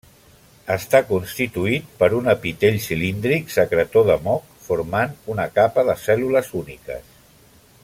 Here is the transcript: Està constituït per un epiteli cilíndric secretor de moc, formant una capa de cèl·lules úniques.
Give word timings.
Està 0.75 1.01
constituït 1.09 1.91
per 1.99 2.09
un 2.19 2.31
epiteli 2.33 2.81
cilíndric 2.85 3.53
secretor 3.57 4.09
de 4.09 4.17
moc, 4.29 4.49
formant 4.71 5.15
una 5.35 5.47
capa 5.59 5.85
de 5.91 5.97
cèl·lules 6.07 6.51
úniques. 6.65 7.15